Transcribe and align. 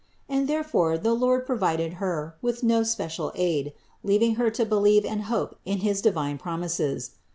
And 0.27 0.47
therefore 0.49 0.97
the 0.97 1.13
Lord 1.13 1.45
provided 1.45 1.97
Her 2.01 2.33
with 2.41 2.63
no 2.63 2.81
spe 2.81 3.03
cial 3.07 3.31
aid, 3.35 3.71
leaving 4.03 4.33
Her 4.33 4.49
to 4.49 4.63
her 4.63 4.67
belief 4.69 5.05
and 5.05 5.25
hope 5.25 5.59
in 5.63 5.81
his 5.81 6.01
divine 6.01 6.39
promises. 6.39 7.11